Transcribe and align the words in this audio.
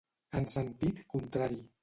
En 0.39 0.47
sentit 0.53 1.03
contrari. 1.15 1.63